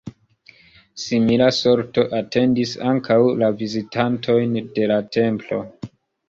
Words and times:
Simila 1.01 1.49
sorto 1.57 2.05
atendis 2.19 2.71
ankaŭ 2.93 3.19
la 3.43 3.51
vizitantojn 3.61 4.57
de 4.79 4.89
la 4.95 4.99
templo. 5.19 5.63